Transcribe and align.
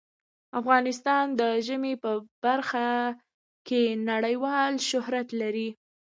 افغانستان 0.59 1.25
د 1.39 1.41
ژمی 1.65 1.93
په 2.03 2.11
برخه 2.43 2.87
کې 3.67 3.83
نړیوال 4.11 4.73
شهرت 4.89 5.27
لري. 5.41 5.69